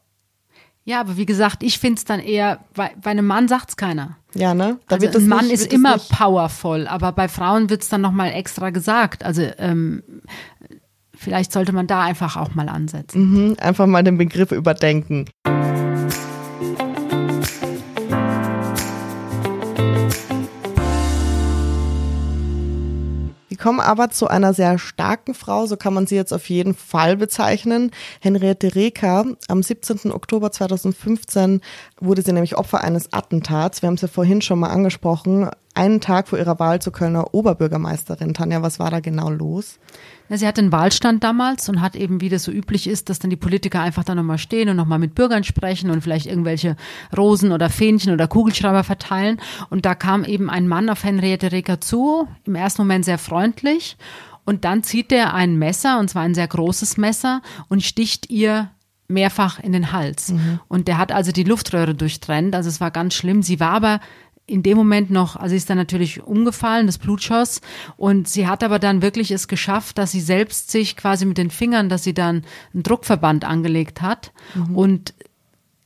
[0.84, 4.18] Ja, aber wie gesagt, ich finde es dann eher, bei, bei einem Mann sagt's keiner.
[4.34, 4.80] Ja, ne?
[4.88, 8.02] Da also wird ein Mann nicht, ist wird immer powerful, aber bei Frauen wird's dann
[8.02, 9.24] nochmal extra gesagt.
[9.24, 10.02] Also ähm,
[11.22, 13.50] vielleicht sollte man da einfach auch mal ansetzen.
[13.50, 15.26] Mhm, einfach mal den Begriff überdenken.
[23.50, 26.74] Wie komme aber zu einer sehr starken Frau, so kann man sie jetzt auf jeden
[26.74, 27.92] Fall bezeichnen.
[28.20, 29.26] Henriette Reker.
[29.48, 30.12] Am 17.
[30.12, 31.62] Oktober 2015
[32.00, 33.84] wurde sie nämlich Opfer eines Attentats.
[33.84, 35.52] Wir haben es ja vorhin schon mal angesprochen.
[35.82, 38.36] Einen Tag vor ihrer Wahl zur Kölner Oberbürgermeisterin.
[38.36, 39.80] Tanja, was war da genau los?
[40.30, 43.18] Ja, sie hatte einen Wahlstand damals und hat eben, wie das so üblich ist, dass
[43.18, 46.76] dann die Politiker einfach da nochmal stehen und nochmal mit Bürgern sprechen und vielleicht irgendwelche
[47.18, 49.42] Rosen oder Fähnchen oder Kugelschreiber verteilen.
[49.72, 53.98] Und da kam eben ein Mann auf Henriette Reker zu, im ersten Moment sehr freundlich.
[54.46, 58.70] Und dann zieht er ein Messer, und zwar ein sehr großes Messer, und sticht ihr
[59.08, 60.30] mehrfach in den Hals.
[60.30, 60.60] Mhm.
[60.68, 62.54] Und der hat also die Luftröhre durchtrennt.
[62.54, 63.42] Also es war ganz schlimm.
[63.42, 64.00] Sie war aber
[64.52, 67.62] in dem Moment noch, also sie ist dann natürlich umgefallen, das Blut schoss
[67.98, 71.50] und sie hat aber dann wirklich es geschafft, dass sie selbst sich quasi mit den
[71.50, 74.76] Fingern, dass sie dann einen Druckverband angelegt hat mhm.
[74.76, 75.14] und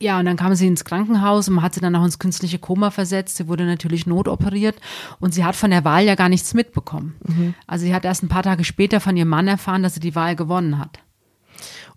[0.01, 2.59] ja, und dann kam sie ins Krankenhaus und man hat sie dann auch ins künstliche
[2.59, 3.37] Koma versetzt.
[3.37, 4.75] Sie wurde natürlich notoperiert
[5.21, 7.15] und sie hat von der Wahl ja gar nichts mitbekommen.
[7.25, 7.53] Mhm.
[7.65, 10.13] Also sie hat erst ein paar Tage später von ihrem Mann erfahren, dass sie die
[10.13, 10.99] Wahl gewonnen hat.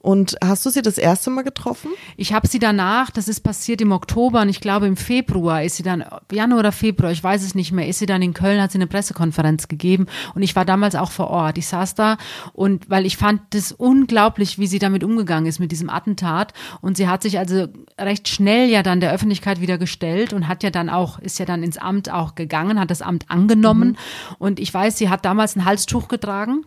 [0.00, 1.90] Und hast du sie das erste Mal getroffen?
[2.16, 5.76] Ich habe sie danach, das ist passiert im Oktober und ich glaube im Februar ist
[5.76, 8.60] sie dann, Januar oder Februar, ich weiß es nicht mehr, ist sie dann in Köln,
[8.60, 11.58] hat sie eine Pressekonferenz gegeben und ich war damals auch vor Ort.
[11.58, 12.16] Ich saß da
[12.52, 16.96] und weil ich fand das unglaublich, wie sie damit umgegangen ist mit diesem Attentat und
[16.96, 17.66] sie hat sich also
[18.00, 21.44] recht schnell ja dann der Öffentlichkeit wieder gestellt und hat ja dann auch, ist ja
[21.44, 24.36] dann ins Amt auch gegangen, hat das Amt angenommen mhm.
[24.38, 26.64] und ich weiß, sie hat damals ein Halstuch getragen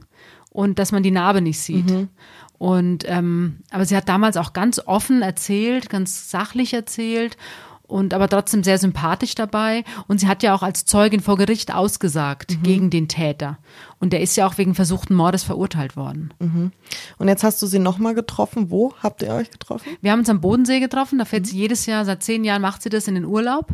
[0.50, 1.90] und dass man die Narbe nicht sieht.
[1.90, 2.10] Mhm.
[2.62, 7.36] Und ähm, aber sie hat damals auch ganz offen erzählt, ganz sachlich erzählt
[7.88, 9.84] und aber trotzdem sehr sympathisch dabei.
[10.08, 12.62] Und sie hat ja auch als Zeugin vor Gericht ausgesagt mhm.
[12.62, 13.58] gegen den Täter.
[14.02, 16.34] Und der ist ja auch wegen versuchten Mordes verurteilt worden.
[16.40, 16.72] Mhm.
[17.20, 18.72] Und jetzt hast du sie nochmal getroffen.
[18.72, 19.96] Wo habt ihr euch getroffen?
[20.02, 21.20] Wir haben uns am Bodensee getroffen.
[21.20, 21.46] Da fährt mhm.
[21.46, 23.68] sie jedes Jahr, seit zehn Jahren macht sie das in den Urlaub.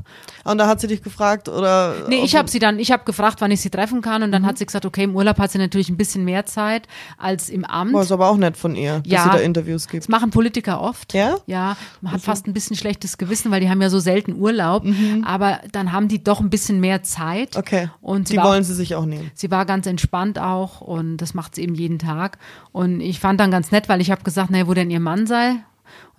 [0.44, 1.96] Und da hat sie dich gefragt oder?
[2.10, 4.22] Nee, ich habe sie dann, ich habe gefragt, wann ich sie treffen kann.
[4.22, 4.48] Und dann mhm.
[4.48, 7.64] hat sie gesagt, okay, im Urlaub hat sie natürlich ein bisschen mehr Zeit als im
[7.64, 7.96] Amt.
[7.96, 10.04] Oh, ist aber auch nett von ihr, dass ja, sie da Interviews gibt.
[10.04, 11.14] Das machen Politiker oft.
[11.14, 11.38] Ja?
[11.46, 12.26] Ja, man hat also.
[12.26, 14.84] fast ein bisschen schlechtes Gewissen, weil die haben ja so selten Urlaub.
[14.84, 15.24] Mhm.
[15.26, 17.56] Aber dann haben die doch ein bisschen mehr Zeit.
[17.56, 17.90] Okay.
[18.02, 19.32] Und die wollen sie sich auch nehmen.
[19.34, 22.38] Sie war ganz entspannt auch auch und das macht sie eben jeden Tag.
[22.72, 25.28] Und ich fand dann ganz nett, weil ich habe gesagt, naja, wo denn ihr Mann
[25.28, 25.58] sei.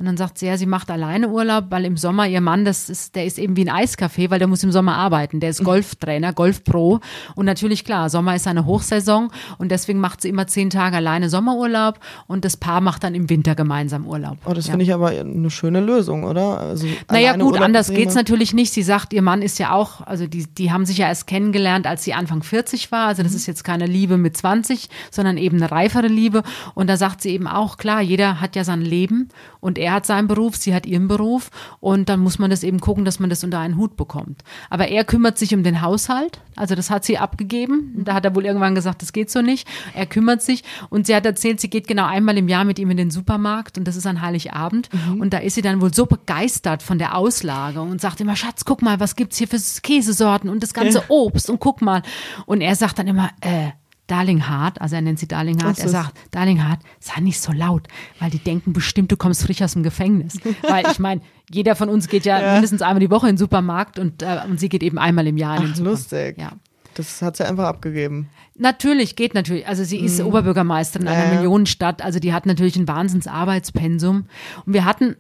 [0.01, 2.89] Und dann sagt sie, ja, sie macht alleine Urlaub, weil im Sommer ihr Mann, das
[2.89, 5.41] ist, der ist eben wie ein Eiscafé, weil der muss im Sommer arbeiten.
[5.41, 7.01] Der ist Golftrainer, Golfpro.
[7.35, 11.29] Und natürlich, klar, Sommer ist eine Hochsaison und deswegen macht sie immer zehn Tage alleine
[11.29, 14.39] Sommerurlaub und das Paar macht dann im Winter gemeinsam Urlaub.
[14.45, 14.71] Oh, das ja.
[14.71, 16.61] finde ich aber eine schöne Lösung, oder?
[16.61, 18.73] Also naja, gut, Urlaub anders geht's natürlich nicht.
[18.73, 21.89] Sie sagt, ihr Mann ist ja auch, also die, die haben sich ja erst kennengelernt,
[21.89, 23.09] als sie Anfang 40 war.
[23.09, 23.39] Also das mhm.
[23.39, 26.45] ist jetzt keine Liebe mit 20, sondern eben eine reifere Liebe.
[26.77, 30.07] Und da sagt sie eben auch, klar, jeder hat ja sein Leben und er hat
[30.07, 33.31] seinen Beruf, sie hat ihren Beruf und dann muss man das eben gucken, dass man
[33.31, 34.43] das unter einen Hut bekommt.
[34.71, 37.93] Aber er kümmert sich um den Haushalt, also das hat sie abgegeben.
[38.05, 39.69] Da hat er wohl irgendwann gesagt, das geht so nicht.
[39.95, 42.91] Er kümmert sich und sie hat erzählt, sie geht genau einmal im Jahr mit ihm
[42.91, 45.21] in den Supermarkt und das ist an Heiligabend mhm.
[45.21, 48.65] und da ist sie dann wohl so begeistert von der Auslage und sagt immer, Schatz,
[48.65, 52.03] guck mal, was gibt's hier für Käsesorten und das ganze Obst und guck mal.
[52.47, 53.71] Und er sagt dann immer, äh,
[54.09, 57.53] Darling Hart, also er nennt sie Darling Hart, er sagt, Darling Hart, sei nicht so
[57.53, 57.87] laut,
[58.19, 60.39] weil die denken bestimmt, du kommst frisch aus dem Gefängnis.
[60.69, 63.39] weil ich meine, jeder von uns geht ja, ja, mindestens einmal die Woche in den
[63.39, 66.11] Supermarkt und, äh, und sie geht eben einmal im Jahr in den Ach, Supermarkt.
[66.11, 66.39] lustig.
[66.39, 66.53] Ja.
[66.95, 68.29] Das hat sie einfach abgegeben.
[68.57, 69.69] Natürlich, geht natürlich.
[69.69, 70.27] Also sie ist mhm.
[70.27, 71.37] Oberbürgermeisterin einer äh.
[71.37, 74.27] Millionenstadt, also die hat natürlich ein Wahnsinnsarbeitspensum.
[74.67, 75.17] Und wir hatten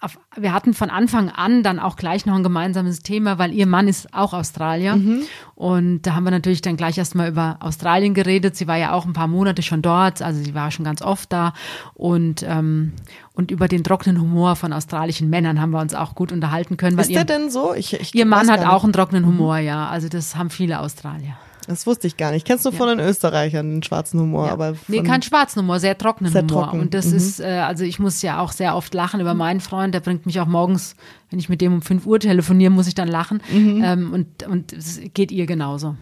[0.00, 3.66] auf, wir hatten von Anfang an dann auch gleich noch ein gemeinsames Thema, weil ihr
[3.66, 4.96] Mann ist auch Australier.
[4.96, 5.22] Mhm.
[5.54, 8.56] Und da haben wir natürlich dann gleich erstmal über Australien geredet.
[8.56, 11.32] Sie war ja auch ein paar Monate schon dort, also sie war schon ganz oft
[11.32, 11.54] da.
[11.94, 12.92] Und, ähm,
[13.32, 16.98] und über den trockenen Humor von australischen Männern haben wir uns auch gut unterhalten können.
[16.98, 17.72] Ist der denn so?
[17.74, 19.66] Ich, ich ihr Mann hat auch einen trockenen Humor, mhm.
[19.66, 19.88] ja.
[19.88, 21.36] Also das haben viele Australier.
[21.66, 22.38] Das wusste ich gar nicht.
[22.38, 22.78] Ich kenn's nur ja.
[22.78, 24.52] von den Österreichern, den schwarzen Humor, ja.
[24.52, 24.74] aber.
[24.88, 26.64] Nee, kein schwarzen Humor, sehr trockenen sehr Humor.
[26.64, 26.80] Trocken.
[26.80, 27.16] Und das mhm.
[27.16, 30.26] ist, äh, also ich muss ja auch sehr oft lachen über meinen Freund, der bringt
[30.26, 30.94] mich auch morgens,
[31.30, 33.42] wenn ich mit dem um 5 Uhr telefoniere, muss ich dann lachen.
[33.52, 33.82] Mhm.
[33.84, 35.96] Ähm, und, und es geht ihr genauso.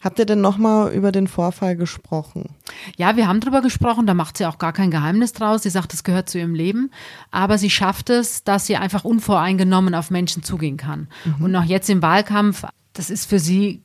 [0.00, 2.54] Habt ihr denn nochmal über den Vorfall gesprochen?
[2.96, 5.62] Ja, wir haben drüber gesprochen, da macht sie auch gar kein Geheimnis draus.
[5.62, 6.90] Sie sagt, es gehört zu ihrem Leben,
[7.30, 11.08] aber sie schafft es, dass sie einfach unvoreingenommen auf Menschen zugehen kann.
[11.24, 11.44] Mhm.
[11.44, 13.82] Und auch jetzt im Wahlkampf, das ist für sie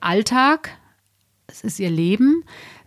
[0.00, 0.70] Alltag,
[1.46, 2.44] es ist ihr Leben.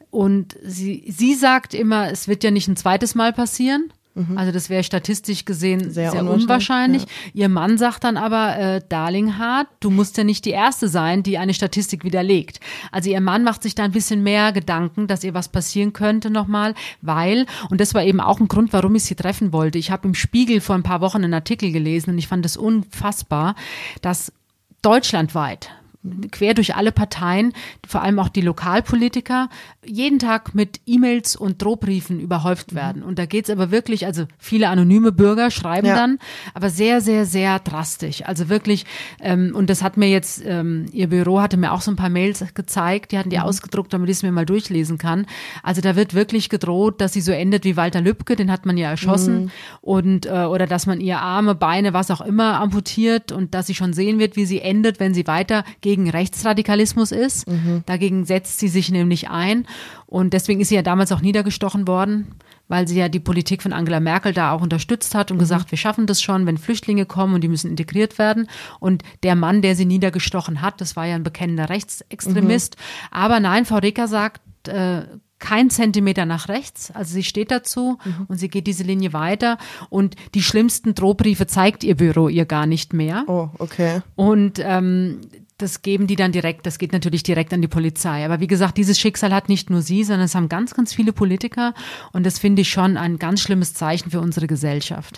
[0.10, 3.94] Und sie, sie sagt immer, es wird ja nicht ein zweites Mal passieren.
[4.14, 4.38] Mhm.
[4.38, 7.04] Also das wäre statistisch gesehen sehr, sehr unwahrscheinlich.
[7.04, 7.08] Ja.
[7.34, 11.24] Ihr Mann sagt dann aber, äh, Darling Hart, du musst ja nicht die Erste sein,
[11.24, 12.60] die eine Statistik widerlegt.
[12.92, 16.30] Also ihr Mann macht sich da ein bisschen mehr Gedanken, dass ihr was passieren könnte
[16.30, 19.78] nochmal, weil, und das war eben auch ein Grund, warum ich sie treffen wollte.
[19.78, 22.58] Ich habe im Spiegel vor ein paar Wochen einen Artikel gelesen und ich fand es
[22.58, 23.56] unfassbar,
[24.02, 24.34] dass
[24.82, 25.70] deutschlandweit
[26.32, 27.54] quer durch alle Parteien,
[27.88, 29.50] vor allem auch die Lokalpolitiker,
[29.86, 33.04] jeden Tag mit E-Mails und Drohbriefen überhäuft werden.
[33.04, 35.96] Und da geht's aber wirklich, also viele anonyme Bürger schreiben Ja.
[35.96, 36.18] dann,
[36.54, 38.24] aber sehr, sehr, sehr drastisch.
[38.26, 38.86] Also wirklich,
[39.22, 42.10] ähm, und das hat mir jetzt, ähm, ihr Büro hatte mir auch so ein paar
[42.10, 45.26] Mails gezeigt, die hatten die ausgedruckt, damit ich es mir mal durchlesen kann.
[45.64, 48.78] Also da wird wirklich gedroht, dass sie so endet wie Walter Lübcke, den hat man
[48.78, 53.54] ja erschossen, und äh, oder dass man ihr Arme, Beine, was auch immer amputiert und
[53.54, 57.46] dass sie schon sehen wird, wie sie endet, wenn sie weiter gegen Rechtsradikalismus ist.
[57.86, 59.68] Dagegen setzt sie sich nämlich ein.
[60.06, 62.28] Und deswegen ist sie ja damals auch niedergestochen worden,
[62.70, 65.78] weil sie ja die Politik von Angela Merkel da auch unterstützt hat und gesagt, wir
[65.78, 68.48] schaffen das schon, wenn Flüchtlinge kommen und die müssen integriert werden.
[68.80, 72.78] Und der Mann, der sie niedergestochen hat, das war ja ein bekennender Rechtsextremist.
[73.12, 75.02] Aber nein, Frau Reker sagt, äh,
[75.40, 76.92] kein Zentimeter nach rechts.
[76.92, 77.98] Also sie steht dazu
[78.30, 79.58] und sie geht diese Linie weiter.
[79.90, 83.26] Und die schlimmsten Drohbriefe zeigt ihr Büro ihr gar nicht mehr.
[83.28, 84.02] Oh, okay.
[84.16, 85.20] Und ähm,
[85.62, 88.26] das geben die dann direkt, das geht natürlich direkt an die Polizei.
[88.26, 91.14] Aber wie gesagt, dieses Schicksal hat nicht nur sie, sondern es haben ganz, ganz viele
[91.14, 91.74] Politiker.
[92.14, 95.18] Und das finde ich schon ein ganz schlimmes Zeichen für unsere Gesellschaft.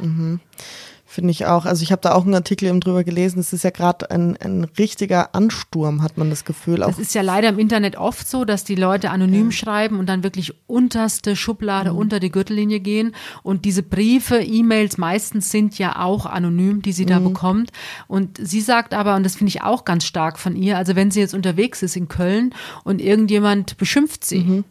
[1.14, 1.66] Finde ich auch.
[1.66, 3.38] Also ich habe da auch einen Artikel eben drüber gelesen.
[3.38, 6.82] Es ist ja gerade ein, ein richtiger Ansturm, hat man das Gefühl.
[6.82, 10.08] Auch Das ist ja leider im Internet oft so, dass die Leute anonym schreiben und
[10.08, 13.14] dann wirklich unterste Schublade unter die Gürtellinie gehen.
[13.44, 17.72] Und diese Briefe, E-Mails meistens sind ja auch anonym, die sie da bekommt.
[18.08, 21.12] Und sie sagt aber, und das finde ich auch ganz stark von ihr, also wenn
[21.12, 24.64] sie jetzt unterwegs ist in Köln und irgendjemand beschimpft sie.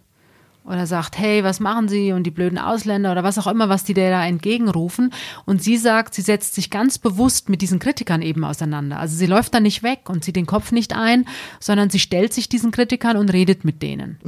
[0.64, 3.82] Oder sagt, hey, was machen Sie und die blöden Ausländer oder was auch immer, was
[3.82, 5.12] die da entgegenrufen.
[5.44, 8.98] Und sie sagt, sie setzt sich ganz bewusst mit diesen Kritikern eben auseinander.
[9.00, 11.26] Also sie läuft da nicht weg und zieht den Kopf nicht ein,
[11.58, 14.18] sondern sie stellt sich diesen Kritikern und redet mit denen.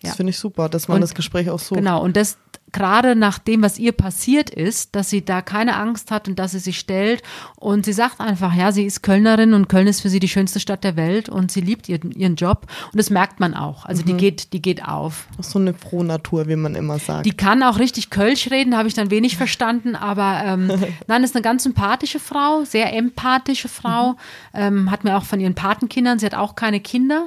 [0.00, 0.14] das ja.
[0.14, 1.74] finde ich super, dass man Und- das Gespräch auch so.
[1.74, 2.38] Genau, und das
[2.72, 6.52] gerade nach dem, was ihr passiert ist, dass sie da keine Angst hat und dass
[6.52, 7.22] sie sich stellt
[7.56, 10.60] und sie sagt einfach, ja, sie ist Kölnerin und Köln ist für sie die schönste
[10.60, 13.84] Stadt der Welt und sie liebt ihren, ihren Job und das merkt man auch.
[13.84, 15.26] Also die geht, die geht auf.
[15.38, 17.26] Auch so eine frohe Natur, wie man immer sagt.
[17.26, 20.70] Die kann auch richtig Kölsch reden, habe ich dann wenig verstanden, aber ähm,
[21.06, 24.16] nein, ist eine ganz sympathische Frau, sehr empathische Frau,
[24.54, 27.26] ähm, hat mir auch von ihren Patenkindern, sie hat auch keine Kinder,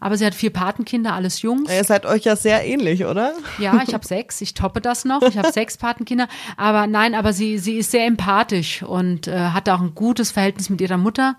[0.00, 1.70] aber sie hat vier Patenkinder, alles Jungs.
[1.70, 3.34] Ihr seid euch ja sehr ähnlich, oder?
[3.58, 7.32] Ja, ich habe sechs, ich toppe das noch, ich habe sechs Patenkinder, aber nein, aber
[7.32, 11.36] sie, sie ist sehr empathisch und äh, hat auch ein gutes Verhältnis mit ihrer Mutter.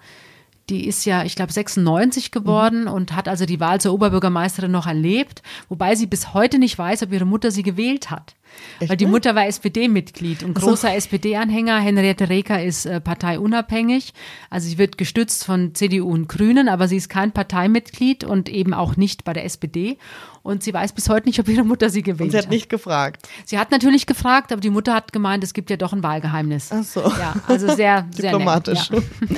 [0.69, 4.85] Die ist ja, ich glaube, 96 geworden und hat also die Wahl zur Oberbürgermeisterin noch
[4.85, 8.35] erlebt, wobei sie bis heute nicht weiß, ob ihre Mutter sie gewählt hat.
[8.79, 9.05] Echt, Weil die?
[9.05, 11.79] Mutter war SPD-Mitglied und großer SPD-Anhänger.
[11.79, 14.13] Henriette Reker ist äh, parteiunabhängig.
[14.49, 18.73] Also sie wird gestützt von CDU und Grünen, aber sie ist kein Parteimitglied und eben
[18.73, 19.97] auch nicht bei der SPD.
[20.43, 22.51] Und sie weiß bis heute nicht, ob ihre Mutter sie gewählt Und sie hat hat.
[22.51, 23.27] nicht gefragt.
[23.45, 26.69] Sie hat natürlich gefragt, aber die Mutter hat gemeint, es gibt ja doch ein Wahlgeheimnis.
[26.71, 27.01] Ach so.
[27.01, 28.89] Ja, also sehr, sehr Diplomatisch.
[28.91, 29.35] Nett, ja.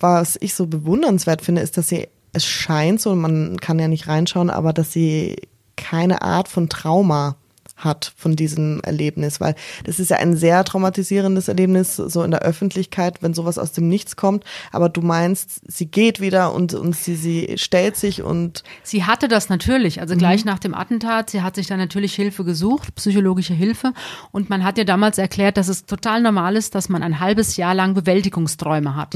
[0.00, 4.06] Was ich so bewundernswert finde, ist, dass sie, es scheint so, man kann ja nicht
[4.08, 5.36] reinschauen, aber dass sie
[5.76, 7.36] keine Art von Trauma
[7.76, 12.42] hat von diesem Erlebnis, weil das ist ja ein sehr traumatisierendes Erlebnis, so in der
[12.42, 14.44] Öffentlichkeit, wenn sowas aus dem Nichts kommt.
[14.72, 19.28] Aber du meinst, sie geht wieder und, und sie, sie stellt sich und Sie hatte
[19.28, 21.30] das natürlich, also gleich nach dem Attentat.
[21.30, 23.92] Sie hat sich dann natürlich Hilfe gesucht, psychologische Hilfe.
[24.30, 27.56] Und man hat ja damals erklärt, dass es total normal ist, dass man ein halbes
[27.56, 29.14] Jahr lang Bewältigungsträume hat.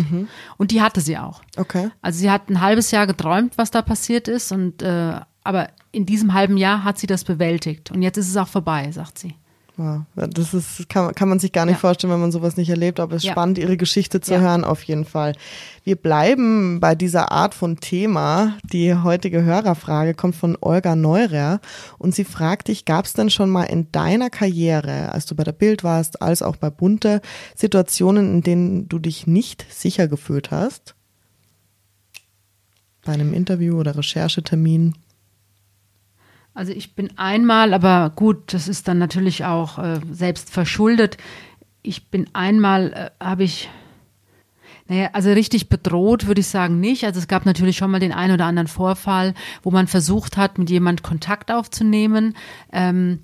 [0.56, 1.42] Und die hatte sie auch.
[1.56, 1.90] okay.
[2.02, 4.52] Also sie hat ein halbes Jahr geträumt, was da passiert ist.
[4.52, 7.90] Und äh, aber in diesem halben Jahr hat sie das bewältigt.
[7.90, 9.34] Und jetzt ist es auch vorbei, sagt sie.
[9.78, 10.02] Wow.
[10.16, 11.78] Das ist, kann, kann man sich gar nicht Ja.
[11.78, 13.32] vorstellen, wenn man sowas nicht erlebt, aber es ist Ja.
[13.32, 14.40] spannend, ihre Geschichte zu Ja.
[14.40, 15.34] hören, auf jeden Fall.
[15.84, 18.58] Wir bleiben bei dieser Art von Thema.
[18.64, 21.61] Die heutige Hörerfrage kommt von Olga Neurer
[21.96, 25.44] und sie fragt dich, gab es denn schon mal in deiner Karriere, als du bei
[25.44, 27.22] der Bild warst, als auch bei Bunte,
[27.54, 30.96] Situationen, in denen du dich nicht sicher gefühlt hast?
[33.04, 34.94] Bei einem Interview oder Recherchetermin?
[36.58, 41.16] Also ich bin einmal, aber gut, das ist dann natürlich auch äh, selbst verschuldet.
[41.82, 43.70] Ich bin einmal, äh, habe ich,
[44.88, 47.04] naja, also richtig bedroht würde ich sagen nicht.
[47.04, 50.58] Also es gab natürlich schon mal den einen oder anderen Vorfall, wo man versucht hat,
[50.58, 52.34] mit jemand Kontakt aufzunehmen,
[52.72, 53.20] ähm,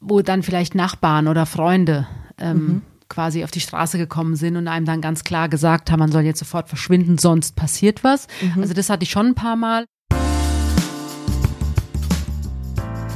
[0.00, 4.86] wo dann vielleicht Nachbarn oder Freunde ähm, quasi auf die Straße gekommen sind und einem
[4.86, 8.28] dann ganz klar gesagt haben, man soll jetzt sofort verschwinden, sonst passiert was.
[8.62, 9.84] Also das hatte ich schon ein paar Mal.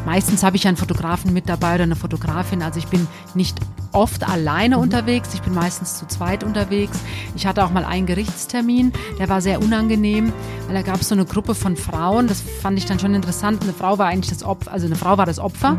[0.06, 2.62] Meistens habe ich einen Fotografen mit dabei oder eine Fotografin.
[2.62, 3.58] Also ich bin nicht
[3.90, 5.34] oft alleine unterwegs.
[5.34, 7.00] Ich bin meistens zu zweit unterwegs.
[7.34, 10.32] Ich hatte auch mal einen Gerichtstermin, der war sehr unangenehm,
[10.66, 12.28] weil da gab es so eine Gruppe von Frauen.
[12.28, 13.62] Das fand ich dann schon interessant.
[13.62, 15.76] Eine Frau war eigentlich das Opfer, also eine Frau war das Opfer,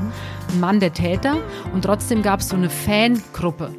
[0.51, 1.37] ein Mann der Täter.
[1.73, 3.71] Und trotzdem gab es so eine Fangruppe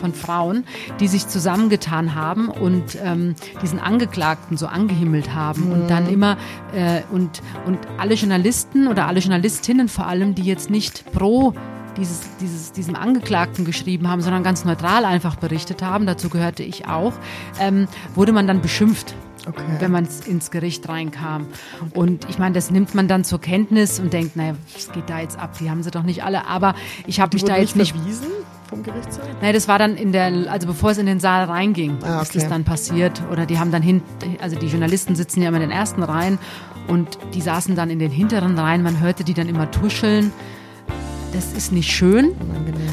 [0.00, 0.64] von Frauen,
[0.98, 5.72] die sich zusammengetan haben und ähm, diesen Angeklagten so angehimmelt haben mhm.
[5.72, 6.36] und dann immer
[6.74, 11.54] äh, und, und alle Journalisten oder alle Journalistinnen vor allem, die jetzt nicht pro
[11.96, 16.86] dieses, dieses, diesem Angeklagten geschrieben haben, sondern ganz neutral einfach berichtet haben, dazu gehörte ich
[16.86, 17.12] auch,
[17.58, 19.14] ähm, wurde man dann beschimpft.
[19.46, 19.62] Okay.
[19.78, 21.46] wenn man ins Gericht reinkam.
[21.94, 25.18] Und ich meine, das nimmt man dann zur Kenntnis und denkt, naja, was geht da
[25.20, 25.56] jetzt ab?
[25.58, 26.46] Die haben sie doch nicht alle.
[26.46, 26.74] Aber
[27.06, 28.28] ich habe mich da jetzt nicht verwiesen
[28.70, 29.26] vom Gerichtssaal?
[29.42, 32.22] Nein, das war dann in der, also bevor es in den Saal reinging, ah, okay.
[32.22, 33.20] ist das dann passiert.
[33.30, 34.02] Oder die haben dann hin,
[34.40, 36.38] also die Journalisten sitzen ja immer in den ersten Reihen
[36.86, 38.82] und die saßen dann in den hinteren Reihen.
[38.82, 40.32] Man hörte die dann immer tuscheln
[41.32, 42.34] das ist nicht schön,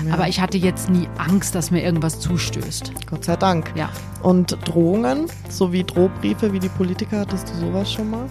[0.05, 0.13] ja.
[0.13, 2.91] aber ich hatte jetzt nie Angst, dass mir irgendwas zustößt.
[3.09, 3.71] Gott sei Dank.
[3.75, 3.89] Ja.
[4.21, 8.27] Und Drohungen, sowie Drohbriefe wie die Politiker, hattest du sowas schon mal?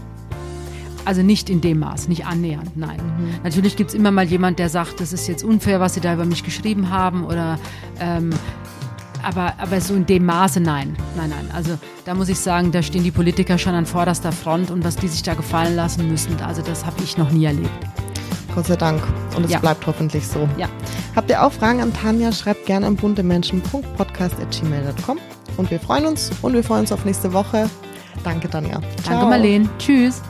[1.07, 2.97] Also nicht in dem Maß, nicht annähernd, nein.
[2.97, 3.35] Mhm.
[3.45, 6.13] Natürlich gibt es immer mal jemand, der sagt, das ist jetzt unfair, was sie da
[6.13, 7.61] über mich geschrieben haben oder
[8.01, 8.31] ähm,
[9.23, 10.97] aber, aber so in dem Maße nein.
[11.17, 11.49] Nein, nein.
[11.53, 14.97] Also da muss ich sagen, da stehen die Politiker schon an vorderster Front und was
[14.97, 17.71] die sich da gefallen lassen müssen, also das habe ich noch nie erlebt.
[18.55, 19.03] Gott sei Dank.
[19.37, 19.59] Und es ja.
[19.59, 20.49] bleibt hoffentlich so.
[20.57, 20.69] Ja.
[21.15, 22.33] Habt ihr auch Fragen an Tanja?
[22.33, 25.19] Schreibt gerne an buntemenschen.podcast.gmail.com.
[25.59, 27.71] Und wir freuen uns und wir freuen uns auf nächste Woche.
[28.25, 28.81] Danke, Tanja.
[29.05, 29.69] Danke, Marlene.
[29.79, 30.23] Tschüss.